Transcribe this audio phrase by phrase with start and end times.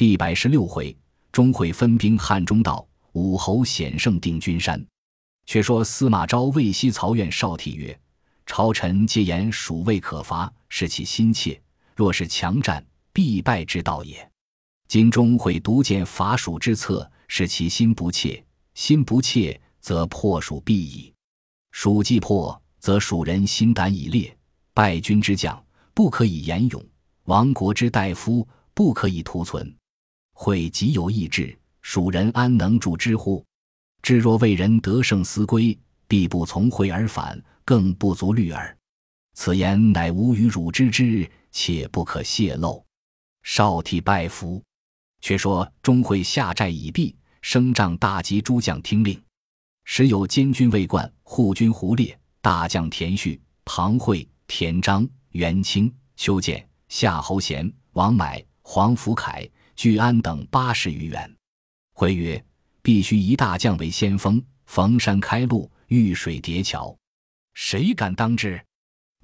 [0.00, 0.96] 第百十六回，
[1.30, 4.82] 钟会分兵汉中道，武侯险胜定军山。
[5.44, 8.00] 却说司马昭魏西曹院少体曰
[8.46, 11.60] ：“朝臣皆言蜀未可伐，是其心切。
[11.94, 12.82] 若是强战，
[13.12, 14.26] 必败之道也。
[14.88, 18.42] 今钟会独见伐蜀之策，是其心不切。
[18.72, 21.12] 心不切，则破蜀必矣。
[21.72, 24.34] 蜀既破，则蜀人心胆已裂。
[24.72, 25.62] 败军之将，
[25.92, 26.82] 不可以言勇；
[27.24, 29.70] 亡国之大夫，不可以图存。”
[30.42, 33.44] 会极有意志，蜀人安能助之乎？
[34.00, 38.74] 至若为人得胜思归，必不从会而返，更不足虑耳。
[39.34, 42.82] 此言乃吾与汝知之，且不可泄露。
[43.42, 44.62] 少替拜服。
[45.20, 49.22] 却说钟会下寨已毕，升帐大集诸将听令。
[49.84, 59.46] 时有监军魏冠、护军胡烈、大将田旭、庞会、田章、袁清、邱建、夏侯贤、王买、黄福凯。
[59.80, 61.34] 聚安等八十余员，
[61.94, 62.44] 回曰
[62.84, 66.94] ：“必须一大将为先锋，逢山开路，遇水叠桥，
[67.54, 68.62] 谁敢当之？”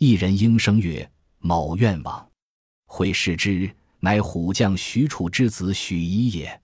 [0.00, 1.06] 一人应声曰
[1.40, 2.26] ：“某愿往。”
[2.88, 6.58] 会视之，乃虎将许褚之子许仪也。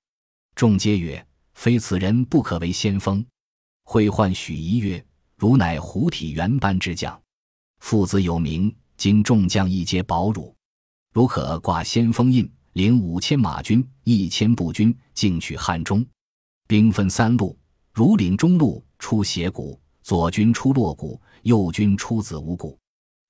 [0.54, 3.22] 众皆曰：“非此人不可为先锋。”
[3.84, 5.04] 会唤许仪曰
[5.36, 7.22] ：“汝乃虎体原班之将，
[7.80, 10.56] 父子有名，今众将一皆保汝，
[11.12, 16.04] 汝可挂先锋印。”领五千马军、一千步军，进取汉中。
[16.66, 17.58] 兵分三路：
[17.92, 22.78] 如领中路出斜谷，左军出洛谷，右军出子午谷。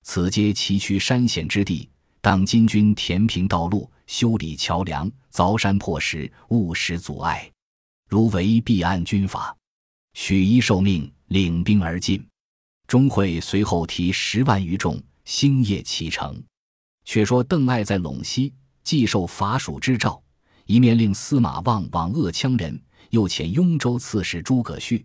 [0.05, 1.89] 此皆崎岖山险之地，
[2.21, 7.51] 当金军填平道路、修理桥梁、凿山破石，勿使阻碍。
[8.09, 9.57] 如违，必按军法。
[10.15, 12.25] 许一受命，领兵而进。
[12.87, 16.41] 钟会随后提十万余众，星夜启程。
[17.05, 18.53] 却说邓艾在陇西。
[18.85, 20.23] 既受伐蜀之诏，
[20.67, 22.81] 一面令司马望往恶羌人，
[23.11, 25.05] 又遣雍州刺史诸葛绪、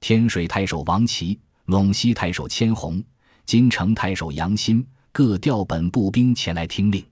[0.00, 3.02] 天水太守王齐、陇西太守千红、
[3.46, 7.04] 金城太守杨新各调本步兵前来听令。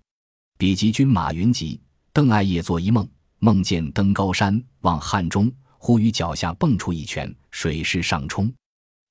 [0.58, 1.80] 比及军马云集，
[2.12, 3.08] 邓艾夜做一梦，
[3.38, 8.52] 梦见登高山望汉中，忽于脚下蹦出一拳，水势上冲，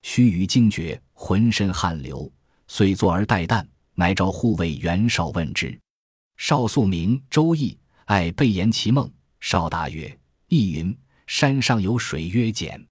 [0.03, 2.31] 须臾惊觉，浑身汗流，
[2.67, 3.65] 遂坐而待旦，
[3.95, 5.77] 乃召护卫袁绍问之。
[6.41, 9.07] 少宿名周易，爱备言其梦。
[9.41, 10.19] 少大曰
[10.49, 10.97] ：“易云，
[11.27, 12.83] 山上有水曰简，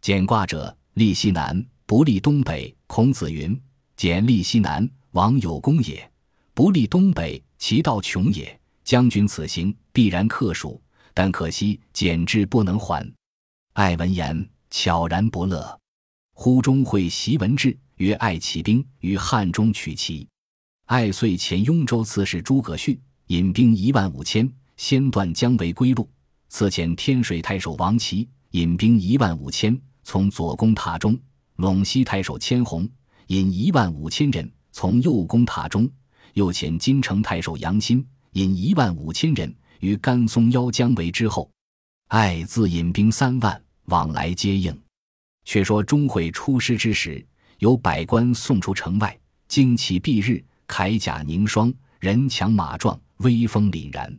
[0.00, 2.74] 简卦者，立西南，不立东北。
[2.88, 3.56] 孔子云：
[3.96, 6.10] 简立西南，王有功也；
[6.54, 8.60] 不立东北，其道穷也。
[8.82, 10.82] 将军此行必然克蜀，
[11.14, 13.08] 但可惜简志不能还。”
[13.74, 15.80] 爱闻言，悄然不乐。
[16.34, 20.26] 忽中会袭闻之，曰：“爱起兵于汉中取齐。”
[20.88, 26.08] 艾遂遣雍州刺史诸葛绪引兵一万五千，先断姜维归路；
[26.48, 31.14] 次遣天水太守王齐引兵一万五千，从左攻塔中；
[31.58, 32.88] 陇西太守千红
[33.26, 35.86] 引一万五千人，从右攻塔中；
[36.32, 41.50] 又遣金城太守杨钦引一万五千人于甘松邀姜维之后。
[42.08, 44.74] 艾自引兵三万往来接应。
[45.44, 47.22] 却说钟会出师之时，
[47.58, 49.14] 有百官送出城外，
[49.50, 50.42] 旌旗蔽日。
[50.68, 54.16] 铠甲凝霜，人强马壮，威风凛然。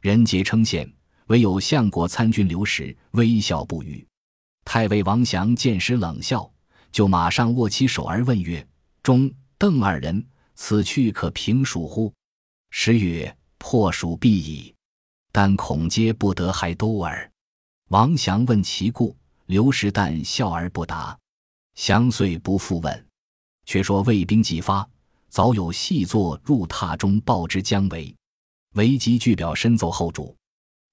[0.00, 0.90] 人皆称羡，
[1.26, 4.04] 唯有相国参军刘石微笑不语。
[4.64, 6.50] 太尉王祥见时冷笑，
[6.90, 8.66] 就马上握其手而问曰
[9.04, 12.12] ：“钟、邓二人，此去可平蜀乎？”
[12.70, 14.74] 时曰：“破蜀必矣，
[15.30, 17.30] 但恐皆不得还都耳。”
[17.90, 19.14] 王祥问其故，
[19.46, 21.16] 刘石但笑而不答。
[21.74, 23.06] 祥遂不复问。
[23.64, 24.88] 却说魏兵既发。
[25.32, 28.14] 早有细作入榻中报之姜维，
[28.74, 30.36] 维即具表申奏后主，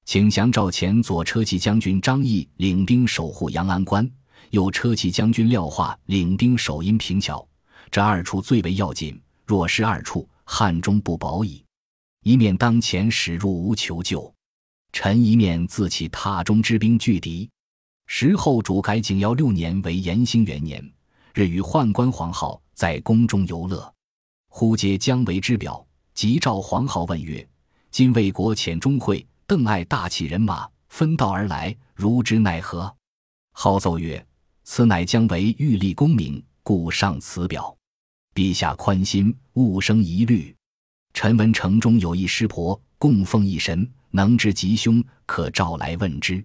[0.05, 4.09] 请降赵前左车骑将军张翼领兵守护阳安关，
[4.51, 7.45] 右车骑将军廖化领兵守阴平桥。
[7.91, 11.61] 这二处最为要紧，若失二处，汉中不保矣。
[12.23, 14.33] 一面当前使入无求救，
[14.93, 17.49] 臣一面自起榻中之兵拒敌。
[18.07, 20.81] 时后主改景耀六年为延兴元年，
[21.33, 23.93] 日与宦官黄浩在宫中游乐。
[24.49, 27.47] 忽接姜维之表，即召黄皓问曰
[27.91, 32.93] ：“今魏国遣钟会、邓艾大起人马，分道而来，如之奈何？”
[33.55, 34.23] 皓奏曰
[34.65, 37.73] ：“此乃姜维欲立功名，故上此表。
[38.33, 40.53] 陛下宽心，勿生疑虑。
[41.13, 46.43] 臣闻城中有一师婆，供奉一神，能知吉凶，可召来问之。”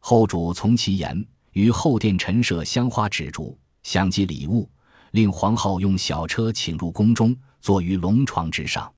[0.00, 4.68] 后主从其言，于后殿陈设香花纸烛，相及礼物。
[5.16, 8.92] 令黄皓用小车请入宫中，坐于龙床之上。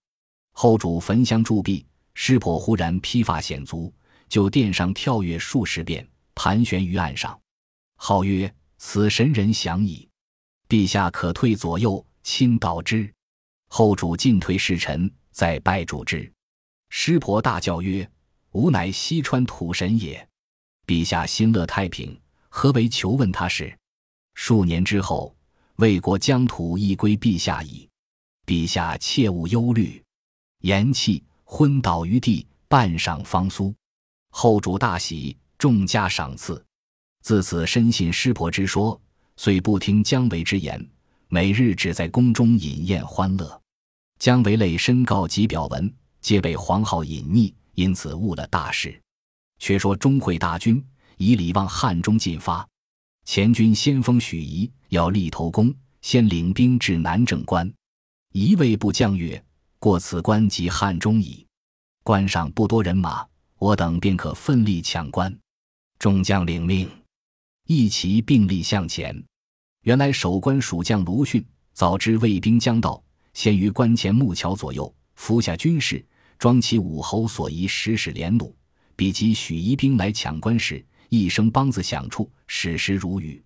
[0.50, 3.94] 后主焚香铸币，师婆忽然披发显足，
[4.28, 6.04] 就殿上跳跃数十遍，
[6.34, 7.40] 盘旋于岸上，
[7.94, 10.08] 号曰：“此神人降矣！
[10.68, 13.08] 陛下可退左右，亲导之。”
[13.70, 16.28] 后主进退侍臣，再拜主之。
[16.88, 18.10] 师婆大叫曰
[18.50, 20.28] ：“吾乃西川土神也！
[20.84, 23.72] 陛下心乐太平，何为求问他事？
[24.34, 25.32] 数年之后，
[25.78, 27.88] 魏国疆土亦归陛下矣。
[28.44, 30.02] 陛下切勿忧虑。”
[30.62, 33.72] 言讫，昏倒于地，半晌方苏。
[34.30, 36.62] 后主大喜，重加赏赐。
[37.22, 39.00] 自此深信师婆之说，
[39.36, 40.84] 遂不听姜维之言，
[41.28, 43.60] 每日只在宫中饮宴欢乐。
[44.18, 45.94] 姜维累申告及表文。
[46.20, 49.00] 皆被黄皓隐匿，因此误了大事。
[49.60, 50.84] 却说钟会大军
[51.16, 52.68] 以礼望汉中进发，
[53.30, 55.70] 前军先锋许仪要立头功，
[56.00, 57.70] 先领兵至南郑关。
[58.32, 59.44] 仪谓部将曰
[59.78, 61.46] ：“过此关即汉中矣，
[62.02, 63.22] 关上不多人马，
[63.58, 65.30] 我等便可奋力抢关。”
[66.00, 66.88] 众将领命，
[67.66, 69.22] 一齐并力向前。
[69.82, 71.44] 原来守关蜀将卢逊
[71.74, 73.04] 早知魏兵将到，
[73.34, 76.02] 先于关前木桥左右伏下军士。
[76.38, 78.56] 装其武侯所疑，时使连弩，
[78.96, 83.42] 比及许仪兵来抢关时，一声梆子响处，矢石如雨。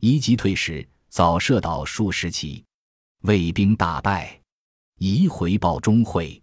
[0.00, 2.64] 夷急退时，早射倒数十骑，
[3.22, 4.40] 魏兵大败。
[4.98, 6.40] 夷回报钟会，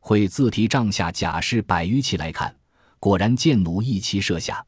[0.00, 2.54] 会自提帐下甲士百余骑来看，
[2.98, 4.64] 果然箭弩一齐射下。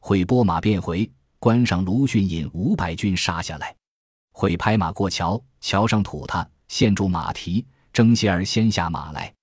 [0.00, 3.74] 会拨马便回，关上卢逊引五百军杀下来。
[4.32, 9.34] 会拍马过桥，桥上土踏，陷住马蹄，争先而先下马来。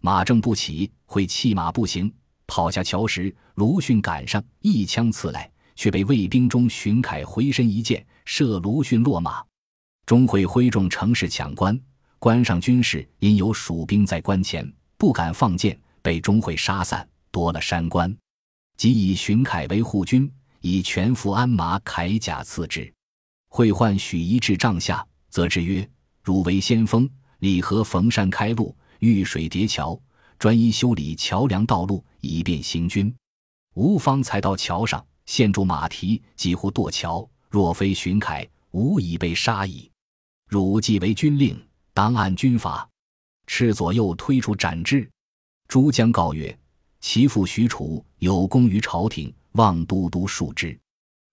[0.00, 2.12] 马正不起，会弃马步行，
[2.46, 9.42] 跑下桥时，卢逊赶上，一枪刺来，却被卫兵中荀凯回身一箭射卢逊落马。
[10.04, 11.78] 钟会挥众乘势抢关，
[12.18, 18.16] 关上军士因有蜀兵在关前，不敢放箭，被钟会杀散，夺了山关。
[18.76, 22.92] 即以荀凯为护军，以全副鞍马铠甲赐之。
[23.48, 25.88] 会唤许仪至帐下，责之曰
[26.22, 27.08] ：“汝为先锋，
[27.38, 30.00] 李和逢山开路。”遇水叠桥，
[30.38, 33.14] 专一修理桥梁道路，以便行军。
[33.74, 37.28] 吴方才到桥上，陷住马蹄，几乎堕桥。
[37.48, 39.90] 若非荀凯，吾已被杀矣。
[40.48, 41.58] 汝既为军令，
[41.94, 42.88] 当按军法，
[43.46, 45.08] 斥左右推出斩之。
[45.68, 46.56] 诸将告曰
[47.00, 50.78] ：“其父许褚有功于朝廷，望都督恕之。”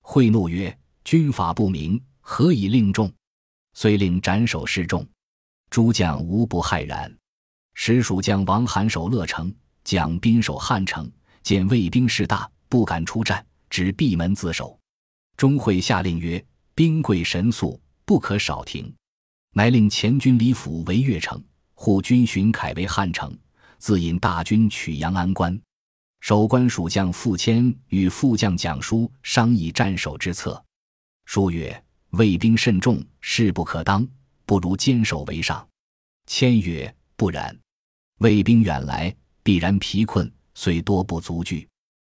[0.01, 3.12] 会怒曰：“军法不明，何以令众？”
[3.74, 5.06] 遂令斩首示众。
[5.69, 7.12] 诸将无不骇然。
[7.74, 14.77] 时蜀将王罕守乐城，蒋斌守汉城，见魏兵势大，不敢出战，只闭门自守。
[15.35, 16.44] 钟会下令曰
[16.75, 18.94] ：“兵贵神速，不可少停。”
[19.56, 21.44] 乃令前军李府为越城，
[21.74, 23.38] 护军荀凯为汉城，
[23.77, 25.59] 自引大军取阳安关。
[26.21, 30.63] 守关蜀将傅谦与副将蒋舒商议战守之策。
[31.25, 34.07] 舒曰：“魏兵甚众，势不可当，
[34.45, 35.68] 不如坚守为上。”
[36.25, 37.56] 谦曰：“不然。”
[38.19, 39.13] 魏兵远来，
[39.44, 41.68] 必然疲困，虽多不足惧。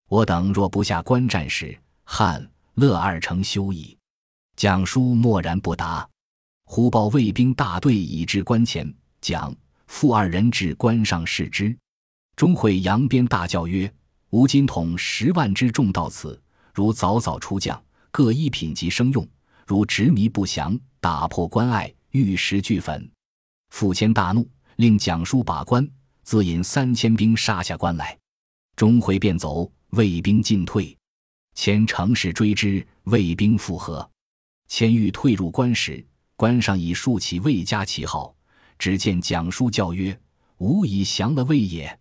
[0.08, 3.98] 我等若不下关战时，汉、乐二城休矣。
[4.54, 6.08] 蒋叔默然不答。
[6.64, 9.54] 忽报魏兵大队已至关前，蒋、
[9.88, 11.76] 傅二人至关上视之。
[12.36, 13.92] 钟会扬鞭大叫曰
[14.30, 16.40] ：“吴金统十万之众到此，
[16.72, 19.24] 如早早出将，各一品级生用；
[19.66, 23.10] 如执迷不降，打破关隘，玉石俱焚。”
[23.70, 24.48] 傅谦大怒。
[24.76, 25.88] 令蒋叔把关，
[26.26, 28.18] 自引三千兵杀下关来。
[28.74, 30.94] 钟会便走，魏兵进退。
[31.54, 34.10] 前乘势追之，魏兵复合。
[34.66, 36.04] 千欲退入关时，
[36.34, 38.34] 关上已竖起魏家旗号。
[38.76, 40.18] 只见蒋叔叫曰
[40.58, 41.96] ：“吾已降了魏也！”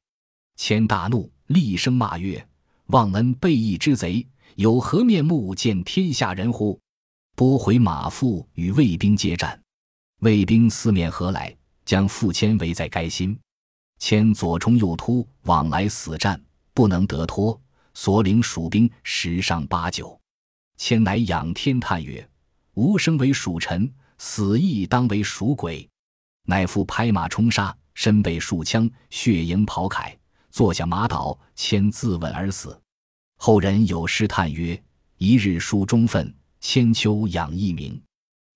[0.58, 2.44] 谦大怒，厉声骂曰
[2.88, 6.80] ：“忘恩背义之贼，有何面目见天下人乎？”
[7.38, 9.62] 拨回马腹，与魏兵接战。
[10.22, 11.56] 魏兵四面合来。
[11.86, 13.38] 将傅谦围在该心，
[14.00, 16.40] 谦左冲右突，往来死战，
[16.74, 17.60] 不能得脱。
[17.98, 20.20] 所领蜀兵十上八九，
[20.76, 22.30] 谦乃仰天叹曰
[22.76, 25.90] ：“吾生为蜀臣，死亦当为蜀鬼。”
[26.46, 30.14] 乃复拍马冲杀，身被数枪，血盈袍铠，
[30.52, 32.78] 坐下马倒，谦自刎而死。
[33.38, 34.84] 后人有诗叹曰
[35.18, 38.00] ：“一日书中愤，千秋养一名。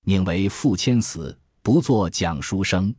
[0.03, 2.93] 宁为傅谦死，不作蒋书生。”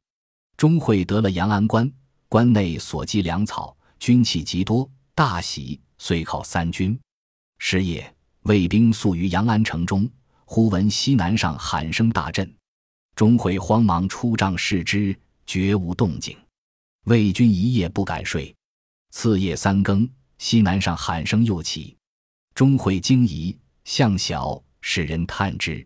[0.56, 1.92] 钟会得了阳安关，
[2.30, 6.96] 关内所积粮草，军器极多，大喜，遂犒三军。
[7.58, 10.08] 时夜，魏兵宿于阳安城中，
[10.44, 12.48] 忽闻西南上喊声大震，
[13.16, 16.38] 钟会慌忙出帐视之，绝无动静。
[17.06, 18.54] 魏军一夜不敢睡。
[19.10, 20.08] 次夜三更，
[20.38, 21.96] 西南上喊声又起，
[22.54, 25.84] 钟会惊疑，向晓，使人探之，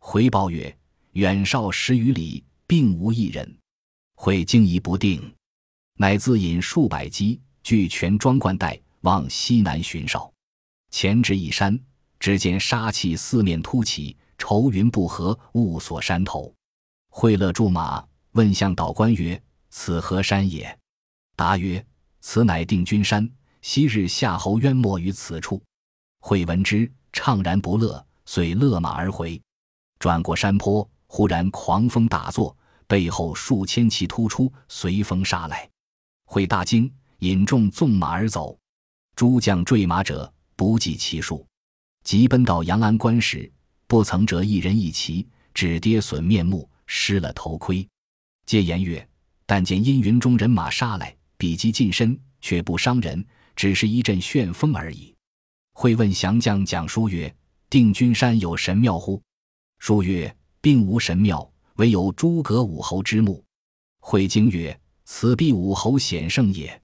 [0.00, 0.78] 回报曰
[1.16, 3.58] ：“远少十余里，并无一人。”
[4.20, 5.34] 会惊疑不定，
[6.00, 10.32] 乃自引数百骑，据全装冠带，往西南巡哨。
[10.92, 11.76] 前至一山，
[12.20, 16.54] 只见杀气四面突起，愁云不合，雾锁山头。
[17.10, 20.78] 惠勒驻马，问向导官曰：“此何山也？”
[21.34, 21.84] 答曰
[22.22, 23.28] ：“此乃定军山。
[23.60, 25.60] 昔日夏侯渊没于此处。”
[26.22, 29.40] 惠闻之，怅然不乐，遂勒马而回。
[29.98, 35.68] 转过山坡，忽然狂风大作，背后数千骑突出，随风杀来。
[36.28, 36.88] 会大惊，
[37.20, 38.56] 引众纵马而走。
[39.16, 40.32] 诸将坠马者。
[40.54, 41.46] 不计其数，
[42.02, 43.48] 急奔到阳安关时，
[43.86, 47.88] 不曾折一人一骑，只跌损面目，失了头盔。
[48.44, 49.08] 皆言曰
[49.46, 55.14] ：“但见阴云中人马杀来，比击近身，却不伤人，只是一阵旋风而已。”
[55.74, 57.32] 会问降将蒋叔曰
[57.70, 59.22] ：“定军山有神庙乎？”
[59.78, 63.44] 叔曰：“并无神庙，唯有诸葛武侯之墓。”
[64.02, 64.76] 会惊曰
[65.10, 66.82] ：“此必武侯显圣也，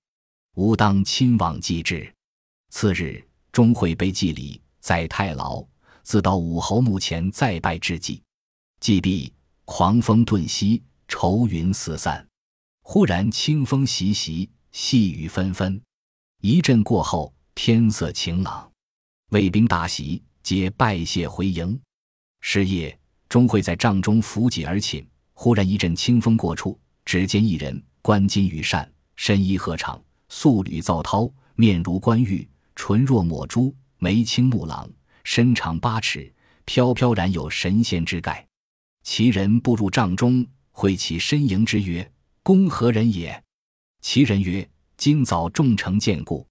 [0.55, 2.11] 吾当亲往祭之。”
[2.73, 3.23] 次日。
[3.53, 5.65] 钟会被祭礼，在太牢，
[6.03, 8.21] 自到武侯墓前再拜之祭。
[8.81, 9.33] 祭毕，
[9.65, 12.27] 狂风顿息，愁云四散。
[12.83, 15.81] 忽然清风习习，细雨纷纷。
[16.41, 18.69] 一阵过后，天色晴朗，
[19.31, 21.79] 卫兵大喜，皆拜谢回营。
[22.41, 32.47] 是夜，钟会在帐中伏戟而寝，忽然一阵清风过处，只见一人，冠金羽扇，身衣鹤氅，素履皂绦，面如冠玉。
[32.75, 34.87] 唇若抹珠，眉清目朗，
[35.23, 36.31] 身长八尺，
[36.67, 38.47] 飘飘然有神仙之概。
[39.05, 42.13] 其人步入帐中，会其身迎之曰
[42.45, 43.43] ：“公何人也？”
[44.05, 44.69] 其人曰
[44.99, 46.47] ：“今早众城见故，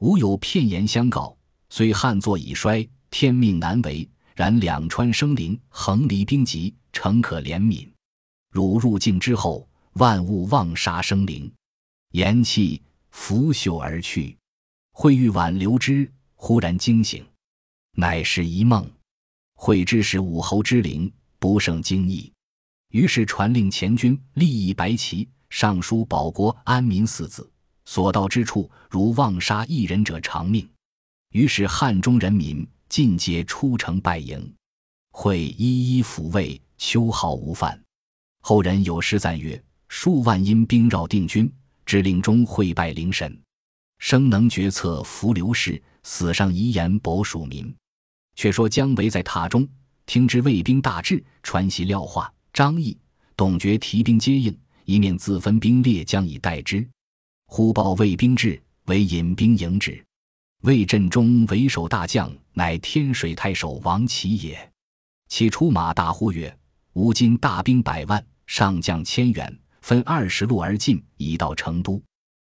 [0.00, 1.38] 吾有片言相告。
[1.70, 4.10] 虽汉作已衰，天命难违。
[4.34, 7.88] 然两川生灵，横离兵籍，诚可怜悯。
[8.50, 9.67] 汝入境之后，
[9.98, 11.52] 万物妄杀生灵。”
[12.12, 14.36] 言讫，拂袖而去。
[14.92, 17.24] 会欲挽留之，忽然惊醒，
[17.92, 18.90] 乃是一梦。
[19.54, 22.32] 会知是武侯之灵，不胜惊异，
[22.90, 27.48] 于是传令前军立一白旗，上书“保国安民”四字。
[27.84, 30.68] 所到之处，如妄杀一人者，偿命。
[31.30, 34.54] 于是汉中人民尽皆出城拜迎，
[35.10, 37.80] 会一一抚慰，秋毫无犯。
[38.40, 41.50] 后人有诗赞曰：“数万阴兵绕定军，
[41.84, 43.38] 指令中会拜灵神。”
[43.98, 47.74] 生能决策扶流士，死上遗言保蜀民。
[48.36, 49.68] 却说姜维在榻中
[50.06, 52.96] 听知魏兵大至，传檄廖化、张翼、
[53.36, 56.88] 董厥提兵接应，一面自分兵列将以待之。
[57.46, 60.00] 忽报魏兵至，为引兵迎之。
[60.62, 64.72] 魏阵中为首大将，乃天水太守王齐也。
[65.28, 66.56] 其出马大呼曰
[66.94, 72.02] ：“吾今大兵百万，上将千员，分二十路而进，已到成都。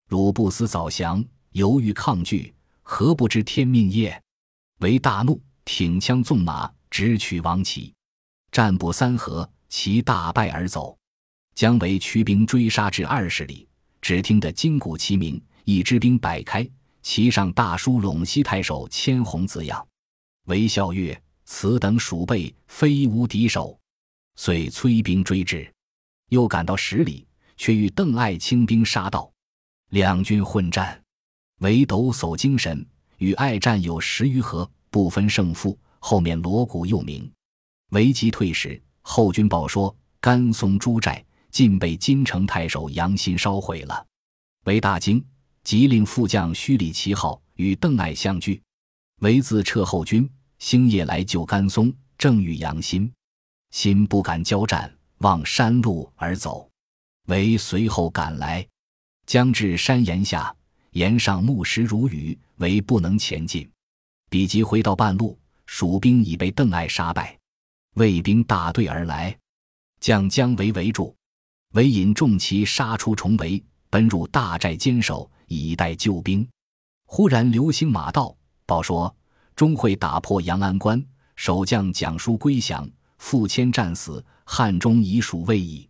[0.09, 4.23] 汝不思早降。”犹豫抗拒，何不知天命也？
[4.81, 7.93] 为大怒，挺枪纵马，直取王旗。
[8.53, 10.97] 战不三合，其大败而走。
[11.57, 13.69] 姜维驱兵追杀至二十里，
[14.00, 16.69] 只听得金鼓齐鸣，一支兵摆开，
[17.03, 19.85] 旗上大书“陇西太守千红”字样。
[20.47, 23.76] 韦笑曰：“此等鼠辈，非无敌手。”
[24.37, 25.73] 遂催兵追至，
[26.35, 27.25] 又赶到十里，
[27.57, 29.33] 却遇邓艾亲兵杀到，
[29.91, 31.00] 两军混战。
[31.61, 32.85] 韦抖擞精神，
[33.19, 35.79] 与爱战有十余合，不分胜负。
[36.00, 37.31] 后面锣鼓又鸣，
[37.93, 44.05] 韦即退时，后军报说甘松诸寨尽被金城太守杨欣烧毁了。
[44.64, 45.25] 韦大惊，
[45.62, 48.61] 即令副将虚里旗号与邓艾相聚。
[49.21, 53.11] 韦自撤后军，星夜来救甘松，正遇杨新，
[53.71, 56.69] 新不敢交战，望山路而走。
[57.28, 58.66] 韦随后赶来，
[59.26, 60.54] 将至山岩下。
[60.90, 63.69] 岩上木石如雨，唯不能前进。
[64.31, 67.37] 比及回到半路，蜀兵已被邓艾杀败，
[67.95, 69.37] 魏兵大队而来，
[69.99, 71.16] 将姜维围住。
[71.73, 76.47] 韦引重骑杀出重围，奔入大寨坚守，以待救兵。
[77.07, 79.12] 忽然流星马到，报说
[79.57, 81.02] 钟会打破阳安关，
[81.35, 82.88] 守将蒋叔归降，
[83.19, 85.89] 傅谦战死，汉中已属魏矣。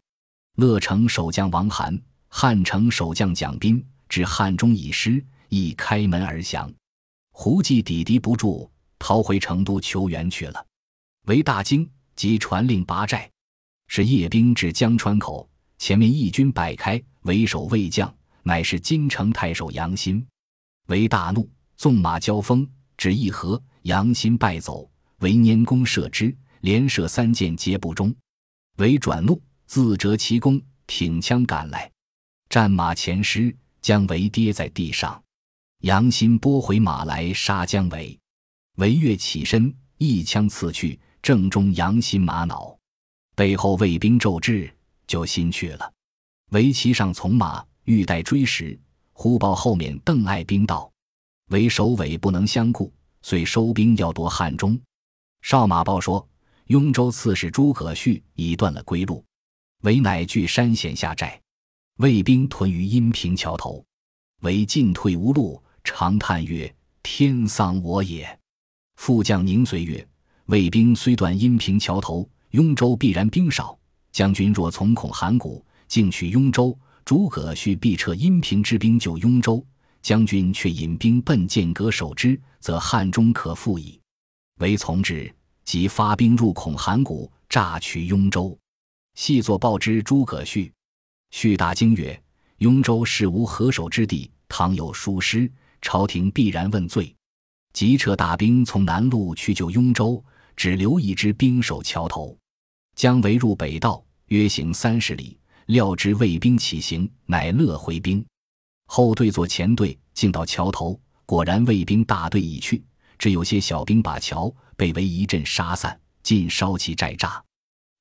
[0.56, 3.84] 乐城守将王涵，汉城守将蒋斌。
[4.08, 6.72] 至汉中已失，亦开门而降。
[7.32, 10.64] 胡骑抵敌不住，逃回成都求援去了。
[11.26, 13.28] 为大惊，即传令拔寨。
[13.88, 20.24] 是夜兵至江川口，前面义军摆开，为首魏将乃是金城太守杨新。
[20.86, 24.88] 为大怒，纵马交锋，只一合，杨新败走。
[25.18, 28.14] 为拈弓射之，连射三箭皆不中。
[28.78, 31.88] 为转怒，自折其弓，挺枪赶来，
[32.48, 35.22] 战马前失，将为跌在地上。
[35.82, 38.18] 杨新拨回马来杀姜维，
[38.78, 42.76] 维越起身，一枪刺去，正中杨新马脑。
[43.36, 44.72] 背后卫兵骤至，
[45.06, 45.92] 就心去了。
[46.50, 48.76] 维骑上从马，欲待追时，
[49.12, 50.90] 忽报后面邓艾兵到，
[51.50, 54.76] 为首尾不能相顾，遂收兵要夺汉中。
[55.42, 56.26] 少马报说，
[56.68, 59.22] 雍州刺史诸葛绪已断了归路，
[59.82, 61.38] 韦乃据山险下寨，
[61.98, 63.84] 魏兵屯于阴平桥头，
[64.40, 68.38] 韦进退无路，长叹曰：“天丧我也。”
[68.96, 70.06] 副将宁随曰
[70.46, 73.78] ：“魏兵虽断阴平桥头，雍州必然兵少。
[74.10, 79.62] 将军若从恐函谷，进取雍州，诸葛绪必撤阴平之兵救雍州。
[80.00, 84.00] 将军却引兵奔剑阁守之，则汉中可复矣。”
[84.60, 85.30] 为从之，
[85.64, 88.56] 即发兵入孔函谷，诈取雍州。
[89.14, 90.72] 细作报之诸葛绪，
[91.30, 92.20] 绪大惊曰
[92.58, 97.14] ：“雍州是无何守之地，倘有疏失，朝廷必然问罪。”
[97.72, 100.22] 即撤大兵从南路去救雍州，
[100.54, 102.36] 只留一支兵守桥头。
[102.94, 108.24] 姜维入北道，约行三十里，料知魏兵起行，乃勒回兵。
[108.86, 112.84] 后队作前队，进到桥头，果然魏兵大队已去。
[113.18, 117.40] 只有些小兵把桥被围一阵杀散，尽烧其寨栅。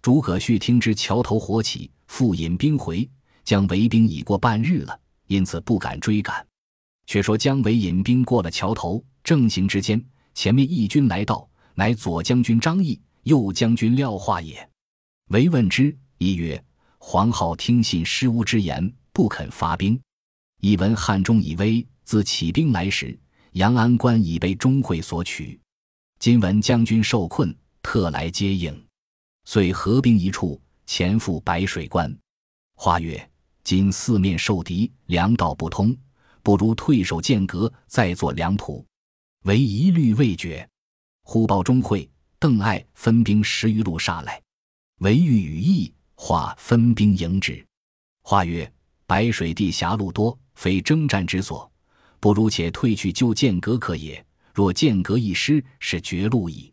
[0.01, 3.09] 诸葛绪听知桥头火起，复引兵回，
[3.43, 6.45] 将围兵已过半日了，因此不敢追赶。
[7.05, 10.03] 却说姜维引兵过了桥头，正行之间，
[10.33, 14.69] 前面义军来到，乃左将军张翼、右将军廖化也。
[15.29, 16.61] 维问之，一曰
[16.99, 19.99] ：“黄皓听信师乌之言，不肯发兵。
[20.61, 23.17] 一闻汉中已危，自起兵来时。”
[23.53, 25.59] 阳安关已被钟会所取，
[26.23, 28.73] 今闻将军受困，特来接应，
[29.43, 32.17] 遂合兵一处，前赴白水关。
[32.77, 33.29] 话曰：
[33.61, 35.93] 今四面受敌，粮道不通，
[36.41, 38.85] 不如退守剑阁，再做粮铺。
[39.41, 40.65] 唯一虑未决。
[41.23, 44.41] 忽报钟会、邓艾分兵十余路杀来，
[44.99, 47.61] 唯欲与议，化分兵迎之。
[48.21, 48.73] 话曰：
[49.05, 51.69] 白水地狭路多，非征战之所。
[52.21, 54.25] 不如且退去救剑阁可也。
[54.53, 56.71] 若剑阁一失，是绝路矣。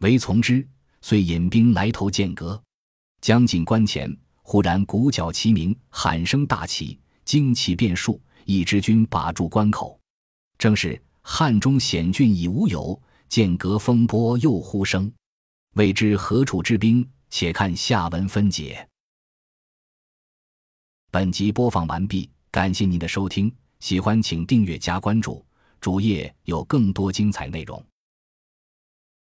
[0.00, 0.66] 唯从之，
[1.00, 2.60] 遂引兵来投剑阁。
[3.20, 9.98] 将近关前，忽然鼓角齐鸣，喊声大起，旌旗遍数，一支军把住关口。
[10.58, 15.10] 正是汉中险峻已无有，剑阁风波又忽生。
[15.74, 17.08] 未知何处之兵？
[17.30, 18.86] 且看下文分解。
[21.10, 23.50] 本集播放完毕，感谢您的收听。
[23.80, 25.44] 喜欢请订阅加关注，
[25.82, 27.84] 主页有更多精彩内容。